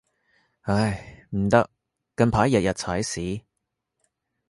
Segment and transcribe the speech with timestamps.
[0.61, 1.69] 唉，唔得，
[2.17, 3.45] 近排日日踩屎